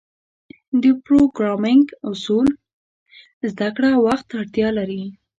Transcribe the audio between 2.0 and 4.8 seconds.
اصول زدهکړه وخت ته اړتیا